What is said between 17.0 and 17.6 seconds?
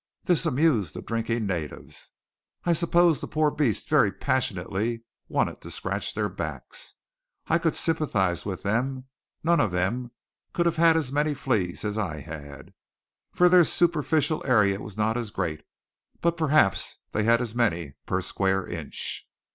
they had as